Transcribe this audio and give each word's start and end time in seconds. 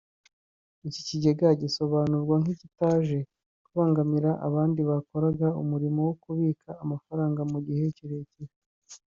Iki 0.87 1.01
kigega 1.07 1.47
gisobanurwa 1.61 2.35
nk’ikitaje 2.41 3.17
kubangamira 3.65 4.31
abandi 4.47 4.81
bakoraga 4.89 5.47
umurimo 5.61 5.99
wo 6.07 6.13
kubika 6.23 6.69
amafaranga 6.83 7.41
mu 7.51 7.59
gihe 7.67 7.85
kirekire 7.97 8.53